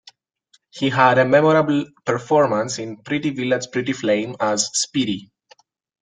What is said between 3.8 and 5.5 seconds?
Flame" as Speedy.